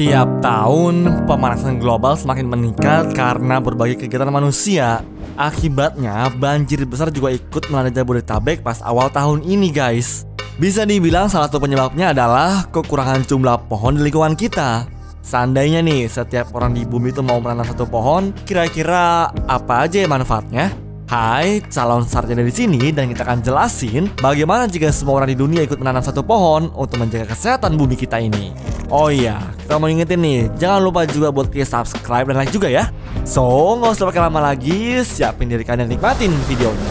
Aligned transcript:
Tiap 0.00 0.40
tahun, 0.40 1.28
pemanasan 1.28 1.76
global 1.76 2.16
semakin 2.16 2.48
meningkat 2.48 3.12
karena 3.12 3.60
berbagai 3.60 4.00
kegiatan 4.00 4.32
manusia. 4.32 5.04
Akibatnya, 5.36 6.32
banjir 6.40 6.88
besar 6.88 7.12
juga 7.12 7.28
ikut 7.36 7.68
melanda 7.68 7.92
Jabodetabek 7.92 8.64
pas 8.64 8.80
awal 8.80 9.12
tahun 9.12 9.44
ini, 9.44 9.68
guys. 9.68 10.24
Bisa 10.56 10.88
dibilang 10.88 11.28
salah 11.28 11.52
satu 11.52 11.60
penyebabnya 11.60 12.16
adalah 12.16 12.64
kekurangan 12.72 13.28
jumlah 13.28 13.68
pohon 13.68 14.00
di 14.00 14.08
lingkungan 14.08 14.40
kita. 14.40 14.88
Seandainya 15.20 15.84
nih, 15.84 16.08
setiap 16.08 16.48
orang 16.56 16.72
di 16.72 16.88
bumi 16.88 17.12
itu 17.12 17.20
mau 17.20 17.36
menanam 17.36 17.68
satu 17.68 17.84
pohon, 17.84 18.32
kira-kira 18.48 19.28
apa 19.52 19.84
aja 19.84 20.00
ya 20.00 20.08
manfaatnya? 20.08 20.89
Hai, 21.10 21.58
calon 21.66 22.06
sarjana 22.06 22.38
di 22.38 22.54
sini 22.54 22.94
dan 22.94 23.10
kita 23.10 23.26
akan 23.26 23.42
jelasin 23.42 24.06
bagaimana 24.22 24.70
jika 24.70 24.94
semua 24.94 25.18
orang 25.18 25.34
di 25.34 25.42
dunia 25.42 25.66
ikut 25.66 25.74
menanam 25.74 26.06
satu 26.06 26.22
pohon 26.22 26.70
untuk 26.78 27.02
menjaga 27.02 27.34
kesehatan 27.34 27.74
bumi 27.74 27.98
kita 27.98 28.22
ini. 28.22 28.54
Oh 28.94 29.10
iya, 29.10 29.42
kita 29.58 29.82
mau 29.82 29.90
ingetin 29.90 30.22
nih, 30.22 30.46
jangan 30.54 30.78
lupa 30.78 31.10
juga 31.10 31.34
buat 31.34 31.50
klik 31.50 31.66
subscribe 31.66 32.30
dan 32.30 32.38
like 32.38 32.54
juga 32.54 32.70
ya. 32.70 32.94
So, 33.26 33.42
nggak 33.82 33.90
usah 33.90 34.06
pakai 34.06 34.22
lama 34.22 34.54
lagi, 34.54 35.02
siapin 35.02 35.50
diri 35.50 35.66
kalian 35.66 35.90
nikmatin 35.90 36.30
videonya. 36.46 36.90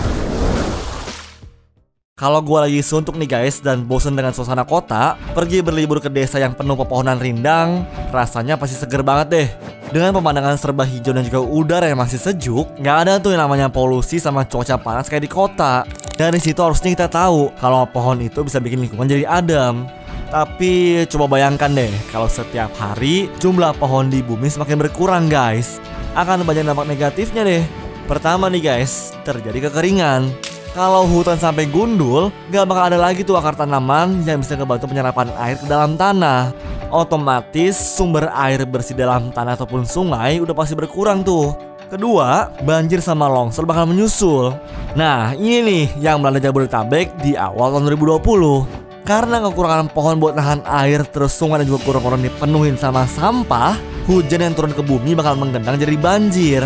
Kalau 2.19 2.43
gue 2.43 2.59
lagi 2.59 2.83
suntuk 2.83 3.15
nih 3.15 3.39
guys 3.39 3.63
dan 3.63 3.87
bosen 3.87 4.19
dengan 4.19 4.35
suasana 4.35 4.67
kota, 4.67 5.15
pergi 5.31 5.63
berlibur 5.63 6.03
ke 6.03 6.11
desa 6.11 6.43
yang 6.43 6.51
penuh 6.51 6.75
pepohonan 6.75 7.15
rindang, 7.15 7.87
rasanya 8.11 8.59
pasti 8.59 8.75
seger 8.75 8.99
banget 8.99 9.27
deh. 9.31 9.47
Dengan 9.89 10.13
pemandangan 10.13 10.53
serba 10.53 10.85
hijau 10.85 11.17
dan 11.17 11.25
juga 11.25 11.41
udara 11.41 11.89
yang 11.89 11.97
masih 11.97 12.21
sejuk, 12.21 12.69
nggak 12.77 12.97
ada 13.09 13.13
tuh 13.17 13.33
yang 13.33 13.41
namanya 13.41 13.73
polusi 13.73 14.21
sama 14.21 14.45
cuaca 14.45 14.77
panas 14.77 15.09
kayak 15.09 15.25
di 15.25 15.31
kota. 15.33 15.81
Dari 16.13 16.37
situ 16.37 16.61
harusnya 16.61 16.93
kita 16.93 17.07
tahu 17.09 17.49
kalau 17.57 17.89
pohon 17.89 18.21
itu 18.21 18.45
bisa 18.45 18.61
bikin 18.61 18.85
lingkungan 18.85 19.09
jadi 19.09 19.25
adem. 19.25 19.89
Tapi 20.29 21.03
coba 21.09 21.25
bayangkan 21.25 21.73
deh, 21.73 21.89
kalau 22.13 22.29
setiap 22.29 22.69
hari 22.77 23.33
jumlah 23.41 23.73
pohon 23.81 24.13
di 24.13 24.21
bumi 24.21 24.45
semakin 24.45 24.77
berkurang 24.77 25.25
guys. 25.25 25.81
Akan 26.13 26.45
banyak 26.45 26.69
dampak 26.69 26.85
negatifnya 26.85 27.41
deh. 27.41 27.65
Pertama 28.05 28.45
nih 28.45 28.61
guys, 28.61 29.17
terjadi 29.25 29.73
kekeringan. 29.73 30.29
Kalau 30.69 31.09
hutan 31.09 31.35
sampai 31.35 31.65
gundul, 31.65 32.29
gak 32.53 32.69
bakal 32.69 32.93
ada 32.93 32.99
lagi 33.01 33.25
tuh 33.25 33.33
akar 33.33 33.57
tanaman 33.57 34.21
yang 34.21 34.37
bisa 34.37 34.53
ngebantu 34.53 34.85
penyerapan 34.85 35.33
air 35.41 35.57
ke 35.57 35.65
dalam 35.65 35.97
tanah 35.97 36.53
otomatis 36.93 37.77
sumber 37.77 38.29
air 38.33 38.65
bersih 38.65 38.97
dalam 38.97 39.29
tanah 39.33 39.57
ataupun 39.57 39.85
sungai 39.85 40.41
udah 40.41 40.53
pasti 40.53 40.77
berkurang 40.77 41.25
tuh. 41.25 41.53
Kedua, 41.89 42.53
banjir 42.61 43.01
sama 43.01 43.25
longsor 43.25 43.65
bakal 43.65 43.89
menyusul. 43.89 44.53
Nah, 44.93 45.33
ini 45.33 45.65
nih 45.65 45.85
yang 45.97 46.21
melanda 46.21 46.37
Jabodetabek 46.37 47.17
di 47.25 47.33
awal 47.33 47.73
tahun 47.73 47.89
2020. 47.97 49.09
Karena 49.09 49.41
kekurangan 49.41 49.89
pohon 49.89 50.21
buat 50.21 50.37
nahan 50.37 50.61
air 50.69 51.01
terus 51.09 51.33
sungai 51.33 51.65
dan 51.65 51.73
juga 51.73 51.81
kurang-kurang 51.81 52.21
dipenuhin 52.21 52.77
sama 52.77 53.09
sampah, 53.09 53.73
hujan 54.05 54.45
yang 54.45 54.53
turun 54.53 54.69
ke 54.69 54.85
bumi 54.85 55.17
bakal 55.17 55.33
menggendang 55.33 55.81
jadi 55.81 55.97
banjir. 55.97 56.61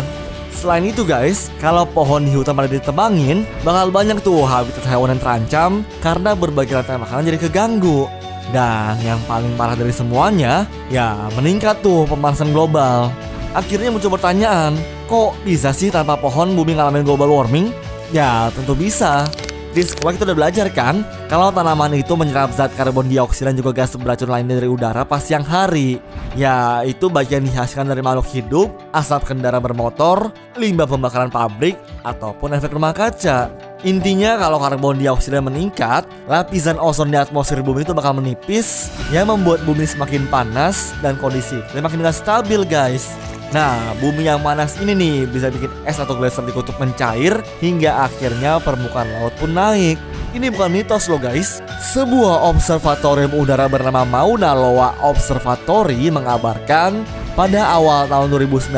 Selain 0.54 0.86
itu 0.86 1.04
guys, 1.04 1.52
kalau 1.60 1.84
pohon 1.84 2.24
di 2.24 2.32
hutan 2.32 2.56
pada 2.56 2.70
ditebangin, 2.70 3.44
bakal 3.66 3.92
banyak 3.92 4.16
tuh 4.24 4.46
habitat 4.46 4.86
hewan 4.88 5.12
yang 5.12 5.20
terancam 5.20 5.70
karena 6.00 6.32
berbagai 6.32 6.80
rantai 6.80 6.96
makanan 6.96 7.28
jadi 7.28 7.38
keganggu. 7.44 8.08
Dan 8.48 8.96
yang 9.02 9.20
paling 9.26 9.52
parah 9.58 9.74
dari 9.76 9.92
semuanya, 9.92 10.64
ya 10.88 11.28
meningkat 11.36 11.82
tuh 11.84 12.08
pemanasan 12.08 12.54
global. 12.54 13.12
Akhirnya 13.52 13.90
muncul 13.92 14.14
pertanyaan, 14.14 14.78
kok 15.10 15.36
bisa 15.42 15.74
sih 15.74 15.92
tanpa 15.92 16.16
pohon 16.16 16.56
bumi 16.56 16.78
ngalamin 16.78 17.04
global 17.04 17.28
warming? 17.28 17.74
Ya 18.14 18.48
tentu 18.54 18.72
bisa. 18.78 19.26
Di 19.74 19.82
sekolah 19.82 20.14
kita 20.14 20.30
udah 20.30 20.38
belajar 20.38 20.70
kan, 20.70 21.02
kalau 21.26 21.50
tanaman 21.50 21.98
itu 21.98 22.14
menyerap 22.14 22.54
zat 22.54 22.70
karbon 22.78 23.10
dioksida 23.10 23.50
dan 23.50 23.58
juga 23.58 23.74
gas 23.74 23.90
beracun 23.98 24.30
lain 24.30 24.46
dari 24.46 24.70
udara 24.70 25.02
pas 25.02 25.18
siang 25.18 25.42
hari. 25.42 25.98
Ya, 26.38 26.86
itu 26.86 27.10
bagian 27.10 27.42
dihasilkan 27.42 27.90
dari 27.90 27.98
makhluk 27.98 28.30
hidup, 28.30 28.70
asap 28.94 29.34
kendaraan 29.34 29.58
bermotor, 29.58 30.30
limbah 30.54 30.86
pembakaran 30.86 31.26
pabrik, 31.26 31.74
ataupun 32.06 32.54
efek 32.54 32.70
rumah 32.70 32.94
kaca. 32.94 33.50
Intinya 33.82 34.38
kalau 34.38 34.62
karbon 34.62 34.94
dioksida 34.94 35.42
meningkat, 35.42 36.06
lapisan 36.30 36.78
ozon 36.78 37.10
di 37.10 37.18
atmosfer 37.18 37.58
bumi 37.58 37.82
itu 37.82 37.90
bakal 37.90 38.14
menipis 38.14 38.94
yang 39.10 39.26
membuat 39.26 39.58
bumi 39.66 39.90
semakin 39.90 40.30
panas 40.30 40.94
dan 41.02 41.18
kondisi 41.18 41.58
iklim 41.58 41.82
makin 41.82 41.98
tidak 41.98 42.14
stabil 42.14 42.62
guys. 42.62 43.10
Nah, 43.54 43.94
bumi 44.02 44.26
yang 44.26 44.42
panas 44.42 44.74
ini 44.82 44.98
nih 44.98 45.30
bisa 45.30 45.46
bikin 45.46 45.70
es 45.86 46.02
atau 46.02 46.18
gletser 46.18 46.42
di 46.42 46.50
kutub 46.50 46.74
mencair 46.82 47.38
hingga 47.62 48.02
akhirnya 48.10 48.58
permukaan 48.58 49.06
laut 49.14 49.30
pun 49.38 49.54
naik. 49.54 49.94
Ini 50.34 50.50
bukan 50.50 50.74
mitos 50.74 51.06
loh 51.06 51.22
guys. 51.22 51.62
Sebuah 51.94 52.50
observatorium 52.50 53.30
udara 53.38 53.70
bernama 53.70 54.02
Mauna 54.02 54.58
Loa 54.58 54.98
Observatory 55.06 56.10
mengabarkan 56.10 57.06
pada 57.38 57.62
awal 57.70 58.10
tahun 58.10 58.34
2019 58.50 58.74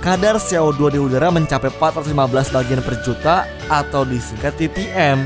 kadar 0.00 0.40
CO2 0.40 0.96
di 0.96 0.98
udara 0.98 1.28
mencapai 1.28 1.68
415 1.76 2.48
bagian 2.48 2.80
per 2.80 2.96
juta 3.04 3.44
atau 3.68 4.08
disingkat 4.08 4.56
ppm. 4.56 5.20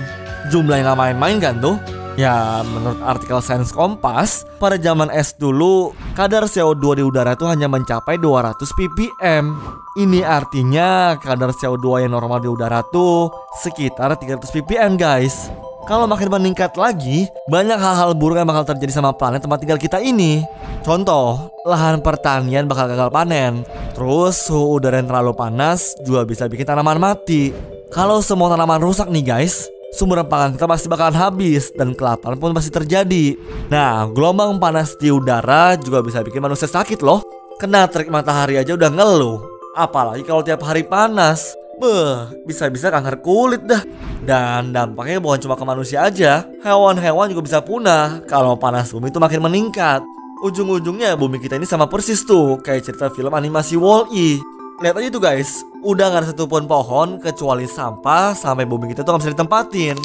Jumlah 0.50 0.82
yang 0.82 0.98
main-main 0.98 1.38
kan 1.38 1.62
tuh? 1.62 1.78
Ya, 2.16 2.64
menurut 2.64 2.96
artikel 3.04 3.44
Science 3.44 3.76
Kompas, 3.76 4.48
pada 4.56 4.80
zaman 4.80 5.12
es 5.12 5.36
dulu, 5.36 5.92
kadar 6.16 6.48
CO2 6.48 6.96
di 6.96 7.02
udara 7.04 7.36
itu 7.36 7.44
hanya 7.44 7.68
mencapai 7.68 8.16
200 8.16 8.56
ppm. 8.56 9.52
Ini 10.00 10.24
artinya 10.24 11.20
kadar 11.20 11.52
CO2 11.52 12.08
yang 12.08 12.16
normal 12.16 12.40
di 12.40 12.48
udara 12.48 12.80
tuh 12.88 13.28
sekitar 13.60 14.16
300 14.16 14.48
ppm, 14.48 14.96
guys. 14.96 15.52
Kalau 15.84 16.08
makin 16.08 16.32
meningkat 16.32 16.74
lagi, 16.80 17.28
banyak 17.52 17.76
hal-hal 17.76 18.16
buruk 18.16 18.40
yang 18.40 18.48
bakal 18.48 18.64
terjadi 18.64 18.96
sama 18.96 19.12
planet 19.12 19.44
tempat 19.44 19.60
tinggal 19.60 19.76
kita 19.76 20.00
ini. 20.00 20.40
Contoh, 20.88 21.52
lahan 21.68 22.00
pertanian 22.00 22.64
bakal 22.64 22.88
gagal 22.88 23.12
panen. 23.12 23.60
Terus 23.92 24.40
suhu 24.40 24.80
udara 24.80 25.04
yang 25.04 25.06
terlalu 25.06 25.36
panas 25.36 25.92
juga 26.00 26.24
bisa 26.24 26.48
bikin 26.48 26.64
tanaman 26.64 26.96
mati. 26.96 27.52
Kalau 27.92 28.24
semua 28.24 28.50
tanaman 28.50 28.82
rusak 28.82 29.06
nih 29.12 29.22
guys, 29.22 29.68
sumber 29.94 30.24
pangan 30.26 30.56
kita 30.56 30.66
pasti 30.66 30.86
bakalan 30.90 31.14
habis 31.14 31.70
dan 31.74 31.94
kelaparan 31.94 32.40
pun 32.40 32.56
pasti 32.56 32.70
terjadi. 32.72 33.38
Nah, 33.70 34.08
gelombang 34.10 34.58
panas 34.58 34.98
di 34.98 35.12
udara 35.12 35.78
juga 35.78 36.02
bisa 36.02 36.24
bikin 36.24 36.42
manusia 36.42 36.66
sakit 36.66 37.04
loh. 37.04 37.22
Kena 37.56 37.88
terik 37.88 38.10
matahari 38.10 38.58
aja 38.58 38.74
udah 38.74 38.90
ngeluh. 38.90 39.40
Apalagi 39.76 40.24
kalau 40.24 40.42
tiap 40.42 40.64
hari 40.64 40.82
panas. 40.84 41.54
Beh, 41.76 42.40
bisa-bisa 42.48 42.88
kanker 42.88 43.20
kulit 43.20 43.60
dah. 43.68 43.84
Dan 44.24 44.72
dampaknya 44.72 45.20
bukan 45.20 45.44
cuma 45.44 45.60
ke 45.60 45.64
manusia 45.68 46.08
aja, 46.08 46.48
hewan-hewan 46.64 47.28
juga 47.28 47.44
bisa 47.44 47.58
punah 47.60 48.24
kalau 48.24 48.56
panas 48.56 48.90
bumi 48.90 49.12
itu 49.12 49.20
makin 49.20 49.44
meningkat. 49.44 50.00
Ujung-ujungnya 50.40 51.16
bumi 51.20 51.36
kita 51.36 51.60
ini 51.60 51.68
sama 51.68 51.84
persis 51.84 52.24
tuh, 52.24 52.58
kayak 52.64 52.88
cerita 52.88 53.12
film 53.12 53.28
animasi 53.32 53.76
Wall-E. 53.76 54.40
Lihat 54.80 54.96
aja 54.96 55.08
tuh 55.08 55.20
guys, 55.20 55.64
udah 55.86 56.06
gak 56.10 56.20
ada 56.26 56.28
satupun 56.34 56.66
pohon 56.66 57.22
kecuali 57.22 57.70
sampah 57.70 58.34
sampai 58.34 58.66
bumi 58.66 58.90
kita 58.90 59.06
tuh 59.06 59.14
gak 59.14 59.22
bisa 59.22 59.32
ditempatin. 59.38 59.96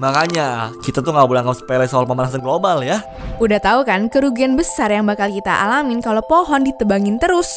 Makanya 0.00 0.72
kita 0.80 1.04
tuh 1.04 1.12
nggak 1.12 1.28
boleh 1.28 1.44
anggap 1.44 1.60
sepele 1.60 1.84
soal 1.84 2.08
pemanasan 2.08 2.40
global 2.40 2.80
ya. 2.80 3.04
Udah 3.36 3.60
tahu 3.60 3.84
kan 3.84 4.08
kerugian 4.08 4.56
besar 4.56 4.88
yang 4.88 5.04
bakal 5.04 5.28
kita 5.28 5.52
alamin 5.52 6.00
kalau 6.00 6.24
pohon 6.24 6.64
ditebangin 6.64 7.20
terus. 7.20 7.52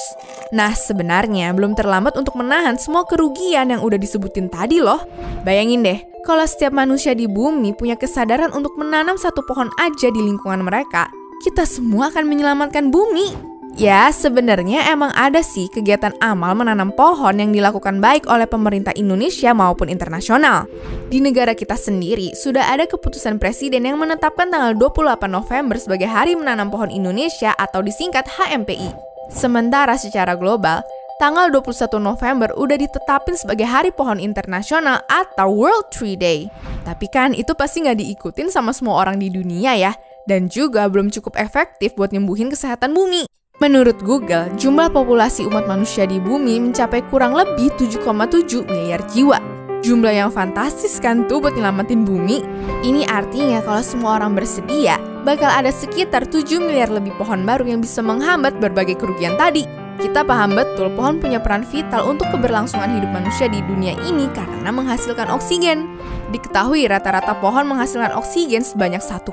Nah 0.52 0.76
sebenarnya 0.76 1.56
belum 1.56 1.72
terlambat 1.72 2.20
untuk 2.20 2.36
menahan 2.36 2.76
semua 2.76 3.08
kerugian 3.08 3.72
yang 3.72 3.80
udah 3.80 3.96
disebutin 3.96 4.52
tadi 4.52 4.84
loh. 4.84 5.08
Bayangin 5.48 5.88
deh, 5.88 6.00
kalau 6.28 6.44
setiap 6.44 6.76
manusia 6.76 7.16
di 7.16 7.32
bumi 7.32 7.72
punya 7.80 7.96
kesadaran 7.96 8.52
untuk 8.52 8.76
menanam 8.76 9.16
satu 9.16 9.40
pohon 9.48 9.72
aja 9.80 10.12
di 10.12 10.20
lingkungan 10.20 10.68
mereka, 10.68 11.08
kita 11.48 11.64
semua 11.64 12.12
akan 12.12 12.28
menyelamatkan 12.28 12.92
bumi. 12.92 13.53
Ya, 13.74 14.14
sebenarnya 14.14 14.86
emang 14.94 15.10
ada 15.18 15.42
sih 15.42 15.66
kegiatan 15.66 16.14
amal 16.22 16.54
menanam 16.54 16.94
pohon 16.94 17.42
yang 17.42 17.50
dilakukan 17.50 17.98
baik 17.98 18.30
oleh 18.30 18.46
pemerintah 18.46 18.94
Indonesia 18.94 19.50
maupun 19.50 19.90
internasional. 19.90 20.70
Di 21.10 21.18
negara 21.18 21.58
kita 21.58 21.74
sendiri, 21.74 22.38
sudah 22.38 22.70
ada 22.70 22.86
keputusan 22.86 23.42
presiden 23.42 23.90
yang 23.90 23.98
menetapkan 23.98 24.54
tanggal 24.54 24.78
28 24.78 25.26
November 25.26 25.82
sebagai 25.82 26.06
Hari 26.06 26.38
Menanam 26.38 26.70
Pohon 26.70 26.94
Indonesia 26.94 27.58
atau 27.58 27.82
disingkat 27.82 28.30
HMPI. 28.30 28.94
Sementara 29.34 29.98
secara 29.98 30.38
global, 30.38 30.86
tanggal 31.18 31.50
21 31.50 31.98
November 31.98 32.54
udah 32.54 32.78
ditetapin 32.78 33.34
sebagai 33.34 33.66
Hari 33.66 33.90
Pohon 33.90 34.22
Internasional 34.22 35.02
atau 35.10 35.50
World 35.50 35.90
Tree 35.90 36.14
Day. 36.14 36.46
Tapi 36.86 37.10
kan 37.10 37.34
itu 37.34 37.58
pasti 37.58 37.82
nggak 37.82 37.98
diikutin 37.98 38.54
sama 38.54 38.70
semua 38.70 39.02
orang 39.02 39.18
di 39.18 39.34
dunia 39.34 39.74
ya, 39.74 39.98
dan 40.30 40.46
juga 40.46 40.86
belum 40.86 41.10
cukup 41.10 41.42
efektif 41.42 41.98
buat 41.98 42.14
nyembuhin 42.14 42.54
kesehatan 42.54 42.94
bumi. 42.94 43.26
Menurut 43.62 44.02
Google, 44.02 44.50
jumlah 44.58 44.90
populasi 44.90 45.46
umat 45.46 45.70
manusia 45.70 46.10
di 46.10 46.18
bumi 46.18 46.58
mencapai 46.58 47.06
kurang 47.14 47.38
lebih 47.38 47.70
7,7 47.78 48.66
miliar 48.66 49.06
jiwa. 49.14 49.38
Jumlah 49.86 50.10
yang 50.10 50.34
fantastis 50.34 50.98
kan 50.98 51.30
tuh 51.30 51.38
buat 51.38 51.54
nyelamatin 51.54 52.02
bumi? 52.02 52.42
Ini 52.82 53.06
artinya 53.06 53.62
kalau 53.62 53.86
semua 53.86 54.18
orang 54.18 54.34
bersedia, 54.34 54.98
bakal 55.22 55.54
ada 55.54 55.70
sekitar 55.70 56.26
7 56.26 56.50
miliar 56.66 56.90
lebih 56.90 57.14
pohon 57.22 57.46
baru 57.46 57.70
yang 57.70 57.86
bisa 57.86 58.02
menghambat 58.02 58.58
berbagai 58.58 58.98
kerugian 58.98 59.38
tadi. 59.38 59.70
Kita 60.02 60.26
paham 60.26 60.58
betul 60.58 60.90
pohon 60.98 61.22
punya 61.22 61.38
peran 61.38 61.62
vital 61.62 62.10
untuk 62.10 62.34
keberlangsungan 62.34 62.90
hidup 62.90 63.14
manusia 63.14 63.46
di 63.46 63.62
dunia 63.70 63.94
ini 64.10 64.34
karena 64.34 64.74
menghasilkan 64.74 65.30
oksigen. 65.30 65.94
Diketahui 66.34 66.90
rata-rata 66.90 67.38
pohon 67.38 67.70
menghasilkan 67.70 68.18
oksigen 68.18 68.66
sebanyak 68.66 69.00
1,2 69.00 69.30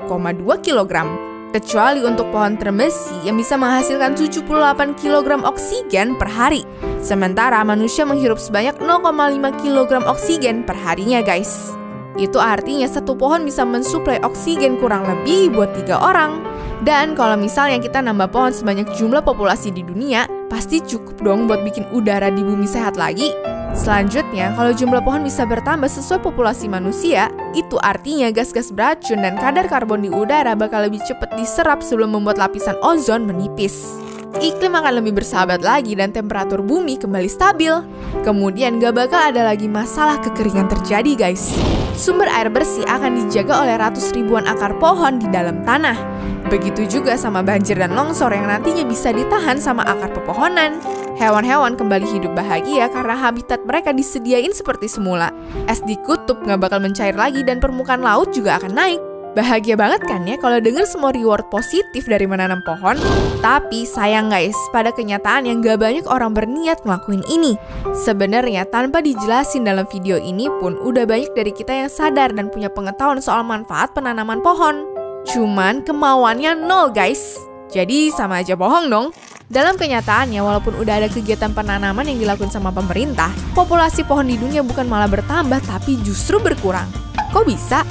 kilogram. 0.61 1.30
Kecuali 1.51 1.99
untuk 2.07 2.31
pohon 2.31 2.55
trembesi 2.55 3.27
yang 3.27 3.35
bisa 3.35 3.59
menghasilkan 3.59 4.15
78 4.15 4.95
kg 4.95 5.43
oksigen 5.43 6.15
per 6.15 6.31
hari. 6.31 6.63
Sementara 7.03 7.59
manusia 7.67 8.07
menghirup 8.07 8.39
sebanyak 8.39 8.79
0,5 8.79 9.59
kg 9.59 9.91
oksigen 10.07 10.63
per 10.63 10.79
harinya 10.79 11.19
guys. 11.19 11.75
Itu 12.15 12.39
artinya 12.39 12.87
satu 12.87 13.19
pohon 13.19 13.43
bisa 13.43 13.67
mensuplai 13.67 14.23
oksigen 14.23 14.79
kurang 14.79 15.03
lebih 15.03 15.51
buat 15.51 15.75
tiga 15.75 15.99
orang. 15.99 16.39
Dan 16.87 17.19
kalau 17.19 17.35
misalnya 17.35 17.83
kita 17.83 17.99
nambah 17.99 18.31
pohon 18.31 18.55
sebanyak 18.55 18.87
jumlah 18.95 19.19
populasi 19.19 19.75
di 19.75 19.83
dunia, 19.83 20.31
pasti 20.47 20.79
cukup 20.79 21.19
dong 21.19 21.51
buat 21.51 21.67
bikin 21.67 21.83
udara 21.91 22.31
di 22.31 22.47
bumi 22.47 22.63
sehat 22.63 22.95
lagi. 22.95 23.27
Selanjutnya, 23.75 24.55
kalau 24.55 24.71
jumlah 24.71 25.03
pohon 25.03 25.27
bisa 25.27 25.43
bertambah 25.43 25.87
sesuai 25.87 26.23
populasi 26.23 26.71
manusia, 26.71 27.27
itu 27.51 27.75
artinya 27.79 28.31
gas-gas 28.31 28.71
beracun 28.71 29.23
dan 29.23 29.35
kadar 29.35 29.67
karbon 29.67 30.07
di 30.07 30.09
udara 30.11 30.55
bakal 30.55 30.87
lebih 30.87 31.03
cepat 31.03 31.35
diserap 31.35 31.83
sebelum 31.83 32.15
membuat 32.15 32.39
lapisan 32.39 32.75
ozon 32.79 33.27
menipis. 33.27 33.99
Iklim 34.39 34.71
akan 34.71 35.03
lebih 35.03 35.19
bersahabat 35.19 35.59
lagi 35.59 35.91
dan 35.91 36.15
temperatur 36.15 36.63
bumi 36.63 36.95
kembali 36.95 37.27
stabil. 37.27 37.83
Kemudian 38.23 38.79
gak 38.79 38.95
bakal 38.95 39.19
ada 39.35 39.43
lagi 39.43 39.67
masalah 39.67 40.23
kekeringan 40.23 40.71
terjadi 40.71 41.27
guys. 41.27 41.59
Sumber 41.99 42.31
air 42.31 42.47
bersih 42.47 42.87
akan 42.87 43.27
dijaga 43.27 43.59
oleh 43.59 43.75
ratus 43.75 44.15
ribuan 44.15 44.47
akar 44.47 44.79
pohon 44.79 45.19
di 45.19 45.27
dalam 45.27 45.67
tanah. 45.67 45.99
Begitu 46.47 46.87
juga 46.87 47.19
sama 47.19 47.43
banjir 47.43 47.75
dan 47.75 47.91
longsor 47.91 48.31
yang 48.31 48.47
nantinya 48.47 48.87
bisa 48.87 49.11
ditahan 49.11 49.59
sama 49.59 49.83
akar 49.83 50.15
pepohonan. 50.15 50.79
Hewan-hewan 51.21 51.77
kembali 51.77 52.17
hidup 52.17 52.33
bahagia 52.33 52.89
karena 52.89 53.13
habitat 53.13 53.61
mereka 53.61 53.93
disediain 53.93 54.49
seperti 54.57 54.89
semula. 54.89 55.29
Es 55.69 55.77
di 55.85 55.93
kutub 56.01 56.41
nggak 56.41 56.57
bakal 56.57 56.81
mencair 56.81 57.13
lagi 57.13 57.45
dan 57.45 57.61
permukaan 57.61 58.01
laut 58.01 58.33
juga 58.33 58.57
akan 58.57 58.73
naik. 58.73 58.97
Bahagia 59.37 59.77
banget 59.77 60.01
kan 60.01 60.25
ya 60.25 60.33
kalau 60.41 60.57
denger 60.57 60.81
semua 60.89 61.13
reward 61.13 61.45
positif 61.53 62.09
dari 62.09 62.25
menanam 62.25 62.65
pohon? 62.65 62.97
Tapi 63.37 63.85
sayang 63.85 64.33
guys, 64.33 64.57
pada 64.73 64.89
kenyataan 64.89 65.45
yang 65.45 65.61
gak 65.61 65.77
banyak 65.77 66.09
orang 66.09 66.33
berniat 66.33 66.81
ngelakuin 66.81 67.21
ini. 67.29 67.53
Sebenarnya 67.93 68.65
tanpa 68.73 69.05
dijelasin 69.05 69.61
dalam 69.61 69.85
video 69.93 70.17
ini 70.17 70.49
pun 70.57 70.73
udah 70.73 71.05
banyak 71.05 71.37
dari 71.37 71.53
kita 71.53 71.85
yang 71.85 71.89
sadar 71.93 72.33
dan 72.33 72.49
punya 72.49 72.73
pengetahuan 72.73 73.21
soal 73.21 73.45
manfaat 73.45 73.93
penanaman 73.93 74.41
pohon. 74.41 74.89
Cuman 75.29 75.85
kemauannya 75.85 76.65
nol 76.65 76.89
guys. 76.89 77.37
Jadi 77.71 78.09
sama 78.11 78.41
aja 78.41 78.57
bohong 78.57 78.89
dong. 78.89 79.07
Dalam 79.51 79.75
kenyataannya, 79.75 80.39
walaupun 80.39 80.79
udah 80.79 81.03
ada 81.03 81.11
kegiatan 81.11 81.51
penanaman 81.51 82.07
yang 82.07 82.23
dilakukan 82.23 82.47
sama 82.47 82.71
pemerintah, 82.71 83.27
populasi 83.51 84.07
pohon 84.07 84.31
di 84.31 84.39
dunia 84.39 84.63
bukan 84.63 84.87
malah 84.87 85.11
bertambah 85.11 85.59
tapi 85.67 85.99
justru 86.07 86.39
berkurang. 86.39 86.87
Kok 87.35 87.43
bisa? 87.43 87.83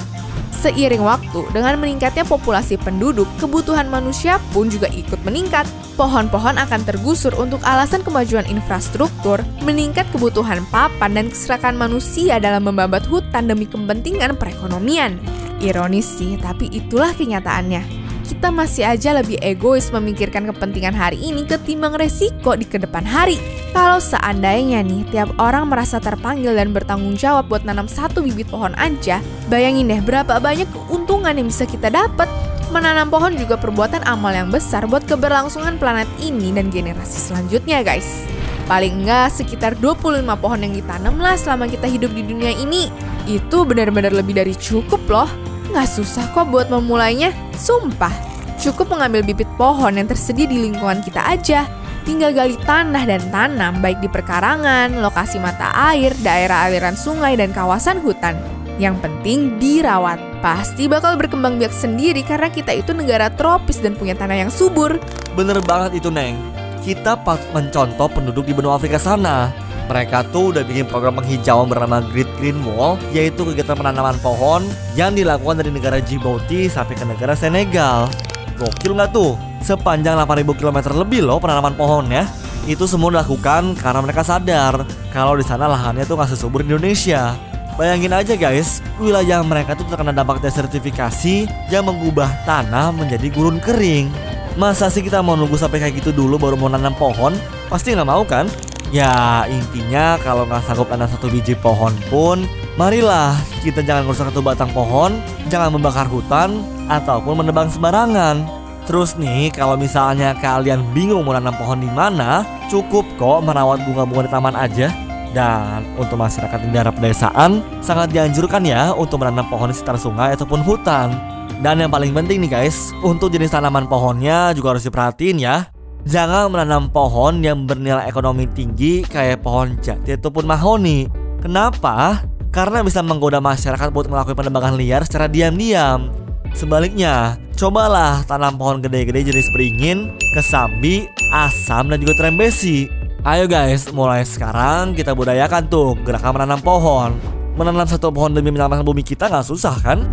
Seiring 0.57 1.05
waktu, 1.05 1.45
dengan 1.53 1.77
meningkatnya 1.77 2.25
populasi 2.25 2.81
penduduk, 2.81 3.29
kebutuhan 3.37 3.93
manusia 3.93 4.41
pun 4.57 4.73
juga 4.73 4.89
ikut 4.89 5.21
meningkat. 5.21 5.69
Pohon-pohon 6.01 6.57
akan 6.57 6.81
tergusur 6.89 7.37
untuk 7.37 7.61
alasan 7.69 8.01
kemajuan 8.01 8.49
infrastruktur, 8.49 9.45
meningkat 9.61 10.09
kebutuhan 10.17 10.65
papan 10.73 11.13
dan 11.13 11.27
keserakan 11.29 11.77
manusia 11.77 12.41
dalam 12.41 12.65
membabat 12.65 13.05
hutan 13.05 13.53
demi 13.53 13.69
kepentingan 13.69 14.41
perekonomian. 14.41 15.21
Ironis 15.61 16.09
sih, 16.09 16.41
tapi 16.41 16.73
itulah 16.73 17.13
kenyataannya 17.13 18.00
kita 18.31 18.55
masih 18.55 18.87
aja 18.87 19.11
lebih 19.11 19.43
egois 19.43 19.91
memikirkan 19.91 20.47
kepentingan 20.47 20.95
hari 20.95 21.19
ini 21.19 21.43
ketimbang 21.43 21.99
resiko 21.99 22.55
di 22.55 22.63
ke 22.63 22.79
depan 22.79 23.03
hari. 23.03 23.43
Kalau 23.75 23.99
seandainya 23.99 24.87
nih, 24.87 25.03
tiap 25.11 25.35
orang 25.43 25.67
merasa 25.67 25.99
terpanggil 25.99 26.55
dan 26.55 26.71
bertanggung 26.71 27.19
jawab 27.19 27.51
buat 27.51 27.67
nanam 27.67 27.91
satu 27.91 28.23
bibit 28.23 28.47
pohon 28.47 28.71
aja, 28.79 29.19
bayangin 29.51 29.91
deh 29.91 29.99
berapa 29.99 30.39
banyak 30.39 30.71
keuntungan 30.71 31.35
yang 31.35 31.51
bisa 31.51 31.67
kita 31.67 31.91
dapat. 31.91 32.31
Menanam 32.71 33.11
pohon 33.11 33.35
juga 33.35 33.59
perbuatan 33.59 34.07
amal 34.07 34.31
yang 34.31 34.47
besar 34.47 34.87
buat 34.87 35.03
keberlangsungan 35.11 35.75
planet 35.83 36.07
ini 36.23 36.55
dan 36.55 36.71
generasi 36.71 37.19
selanjutnya 37.19 37.83
guys. 37.83 38.31
Paling 38.71 39.03
enggak 39.03 39.35
sekitar 39.35 39.75
25 39.75 40.23
pohon 40.39 40.63
yang 40.63 40.71
ditanam 40.71 41.19
lah 41.19 41.35
selama 41.35 41.67
kita 41.67 41.91
hidup 41.91 42.15
di 42.15 42.23
dunia 42.23 42.55
ini. 42.55 42.87
Itu 43.27 43.67
benar-benar 43.67 44.15
lebih 44.15 44.39
dari 44.39 44.55
cukup 44.55 45.03
loh. 45.11 45.50
Nggak 45.71 45.87
susah 45.87 46.27
kok 46.35 46.51
buat 46.51 46.67
memulainya, 46.67 47.31
sumpah. 47.55 48.11
Cukup 48.59 48.91
mengambil 48.91 49.23
bibit 49.23 49.47
pohon 49.55 49.95
yang 49.95 50.11
tersedia 50.11 50.51
di 50.51 50.59
lingkungan 50.59 51.01
kita 51.01 51.23
aja. 51.23 51.65
Tinggal 52.03 52.35
gali 52.35 52.59
tanah 52.67 53.07
dan 53.07 53.23
tanam, 53.31 53.79
baik 53.79 54.03
di 54.03 54.11
perkarangan, 54.11 54.99
lokasi 54.99 55.39
mata 55.39 55.71
air, 55.95 56.11
daerah 56.27 56.67
aliran 56.67 56.99
sungai, 56.99 57.39
dan 57.39 57.55
kawasan 57.55 58.03
hutan. 58.03 58.35
Yang 58.83 58.99
penting 59.05 59.63
dirawat. 59.63 60.19
Pasti 60.41 60.89
bakal 60.89 61.21
berkembang 61.21 61.61
biak 61.61 61.71
sendiri 61.71 62.25
karena 62.25 62.49
kita 62.49 62.73
itu 62.73 62.91
negara 62.97 63.31
tropis 63.31 63.79
dan 63.79 63.95
punya 63.95 64.17
tanah 64.17 64.49
yang 64.49 64.51
subur. 64.51 64.99
Bener 65.39 65.61
banget 65.63 66.03
itu, 66.03 66.09
Neng. 66.11 66.35
Kita 66.81 67.15
patut 67.21 67.47
mencontoh 67.53 68.09
penduduk 68.09 68.49
di 68.49 68.57
benua 68.57 68.81
Afrika 68.81 68.97
sana. 68.97 69.53
Mereka 69.91 70.31
tuh 70.31 70.55
udah 70.55 70.63
bikin 70.63 70.87
program 70.87 71.19
penghijauan 71.19 71.67
bernama 71.67 71.99
Great 72.15 72.31
Green 72.39 72.63
Wall, 72.63 72.95
yaitu 73.11 73.43
kegiatan 73.43 73.75
penanaman 73.75 74.15
pohon 74.23 74.63
yang 74.95 75.19
dilakukan 75.19 75.59
dari 75.59 75.75
negara 75.75 75.99
Djibouti 75.99 76.71
sampai 76.71 76.95
ke 76.95 77.03
negara 77.03 77.35
Senegal. 77.35 78.07
Gokil 78.55 78.95
nggak 78.95 79.11
tuh? 79.11 79.35
Sepanjang 79.59 80.15
8000 80.15 80.47
km 80.63 80.79
lebih 80.95 81.27
loh 81.27 81.43
penanaman 81.43 81.75
pohonnya. 81.75 82.31
Itu 82.71 82.87
semua 82.87 83.11
dilakukan 83.11 83.75
karena 83.83 83.99
mereka 83.99 84.23
sadar 84.23 84.87
kalau 85.11 85.35
di 85.35 85.43
sana 85.43 85.67
lahannya 85.67 86.07
tuh 86.07 86.15
nggak 86.15 86.39
sesubur 86.39 86.63
Indonesia. 86.63 87.35
Bayangin 87.75 88.15
aja 88.15 88.39
guys, 88.39 88.79
wilayah 89.03 89.43
mereka 89.43 89.75
tuh 89.75 89.91
terkena 89.91 90.15
dampak 90.15 90.39
desertifikasi 90.39 91.51
yang 91.67 91.83
mengubah 91.83 92.31
tanah 92.47 92.95
menjadi 92.95 93.27
gurun 93.35 93.59
kering. 93.59 94.07
Masa 94.55 94.87
sih 94.87 95.03
kita 95.03 95.19
mau 95.19 95.35
nunggu 95.35 95.59
sampai 95.59 95.83
kayak 95.83 95.99
gitu 95.99 96.15
dulu 96.15 96.39
baru 96.39 96.55
mau 96.55 96.71
nanam 96.71 96.95
pohon? 96.95 97.35
Pasti 97.67 97.91
nggak 97.91 98.07
mau 98.07 98.23
kan? 98.23 98.47
Ya 98.91 99.47
intinya 99.47 100.19
kalau 100.19 100.43
nggak 100.51 100.67
sanggup 100.67 100.91
nanam 100.91 101.07
satu 101.07 101.31
biji 101.31 101.55
pohon 101.55 101.95
pun 102.11 102.43
Marilah 102.75 103.39
kita 103.63 103.87
jangan 103.87 104.03
merusak 104.07 104.35
satu 104.35 104.43
batang 104.43 104.71
pohon 104.75 105.23
Jangan 105.47 105.71
membakar 105.71 106.11
hutan 106.11 106.67
Ataupun 106.91 107.39
menebang 107.47 107.71
sembarangan 107.71 108.43
Terus 108.91 109.15
nih 109.15 109.55
kalau 109.55 109.79
misalnya 109.79 110.35
kalian 110.43 110.83
bingung 110.91 111.23
mau 111.23 111.39
nanam 111.39 111.55
pohon 111.55 111.79
di 111.79 111.91
mana 111.95 112.43
Cukup 112.67 113.07
kok 113.15 113.47
merawat 113.47 113.87
bunga-bunga 113.87 114.27
di 114.27 114.31
taman 114.31 114.57
aja 114.59 114.91
dan 115.31 115.87
untuk 115.95 116.19
masyarakat 116.19 116.59
di 116.59 116.69
daerah 116.75 116.91
pedesaan 116.91 117.63
sangat 117.79 118.11
dianjurkan 118.11 118.67
ya 118.67 118.91
untuk 118.91 119.23
menanam 119.23 119.47
pohon 119.47 119.71
di 119.71 119.79
sekitar 119.79 119.95
sungai 119.95 120.35
ataupun 120.35 120.59
hutan. 120.67 121.15
Dan 121.61 121.79
yang 121.79 121.93
paling 121.93 122.11
penting 122.17 122.41
nih 122.43 122.51
guys, 122.51 122.91
untuk 123.05 123.29
jenis 123.29 123.53
tanaman 123.53 123.85
pohonnya 123.85 124.51
juga 124.57 124.75
harus 124.75 124.85
diperhatiin 124.87 125.39
ya. 125.39 125.69
Jangan 126.09 126.49
menanam 126.49 126.89
pohon 126.89 127.45
yang 127.45 127.69
bernilai 127.69 128.09
ekonomi 128.09 128.49
tinggi 128.49 129.05
kayak 129.05 129.45
pohon 129.45 129.77
jati 129.85 130.17
ataupun 130.17 130.49
mahoni. 130.49 131.05
Kenapa? 131.45 132.25
Karena 132.49 132.81
bisa 132.81 133.05
menggoda 133.05 133.37
masyarakat 133.37 133.93
buat 133.93 134.09
melakukan 134.09 134.33
penebangan 134.33 134.81
liar 134.81 135.05
secara 135.05 135.29
diam-diam. 135.29 136.09
Sebaliknya, 136.57 137.39
cobalah 137.55 138.25
tanam 138.25 138.57
pohon 138.57 138.81
gede-gede 138.81 139.29
jenis 139.29 139.53
beringin, 139.55 140.17
kesambi, 140.35 141.07
asam, 141.31 141.93
dan 141.93 142.01
juga 142.01 142.17
trembesi. 142.17 142.91
Ayo 143.23 143.45
guys, 143.45 143.93
mulai 143.93 144.25
sekarang 144.25 144.97
kita 144.97 145.13
budayakan 145.13 145.69
tuh 145.69 145.95
gerakan 146.03 146.41
menanam 146.41 146.65
pohon. 146.65 147.13
Menanam 147.61 147.85
satu 147.85 148.09
pohon 148.09 148.33
demi 148.33 148.49
menyelamatkan 148.49 148.89
bumi 148.89 149.05
kita 149.05 149.29
nggak 149.29 149.47
susah 149.47 149.77
kan? 149.85 150.09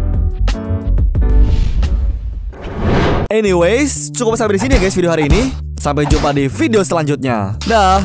Anyways, 3.31 4.11
cukup 4.11 4.35
sampai 4.35 4.59
di 4.59 4.61
sini 4.67 4.75
ya 4.75 4.83
guys 4.83 4.95
video 4.95 5.11
hari 5.15 5.31
ini. 5.31 5.66
Sampai 5.77 6.09
jumpa 6.09 6.33
di 6.33 6.49
video 6.49 6.81
selanjutnya. 6.83 7.55
Dah. 7.69 8.01